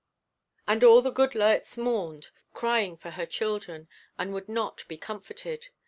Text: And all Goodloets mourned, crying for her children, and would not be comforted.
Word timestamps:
And 0.67 0.83
all 0.83 1.03
Goodloets 1.03 1.77
mourned, 1.77 2.29
crying 2.55 2.97
for 2.97 3.11
her 3.11 3.27
children, 3.27 3.87
and 4.17 4.33
would 4.33 4.49
not 4.49 4.83
be 4.87 4.97
comforted. 4.97 5.69